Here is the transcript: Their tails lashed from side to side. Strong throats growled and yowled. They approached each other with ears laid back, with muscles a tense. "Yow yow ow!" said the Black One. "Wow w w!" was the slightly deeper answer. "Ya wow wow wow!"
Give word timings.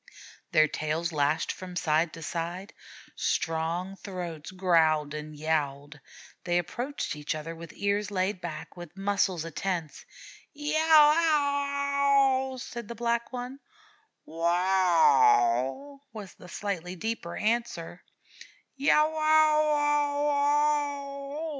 Their 0.51 0.67
tails 0.67 1.11
lashed 1.11 1.51
from 1.51 1.75
side 1.75 2.11
to 2.13 2.23
side. 2.23 2.73
Strong 3.15 3.97
throats 3.97 4.49
growled 4.49 5.13
and 5.13 5.35
yowled. 5.37 5.99
They 6.43 6.57
approached 6.57 7.15
each 7.15 7.35
other 7.35 7.55
with 7.55 7.71
ears 7.75 8.09
laid 8.09 8.41
back, 8.41 8.75
with 8.75 8.97
muscles 8.97 9.45
a 9.45 9.51
tense. 9.51 10.03
"Yow 10.53 10.73
yow 10.81 12.51
ow!" 12.53 12.57
said 12.57 12.87
the 12.87 12.95
Black 12.95 13.31
One. 13.31 13.59
"Wow 14.25 15.49
w 15.57 15.75
w!" 15.75 15.99
was 16.13 16.33
the 16.33 16.49
slightly 16.49 16.95
deeper 16.95 17.37
answer. 17.37 18.01
"Ya 18.77 19.07
wow 19.07 19.65
wow 19.71 20.25
wow!" 20.25 21.47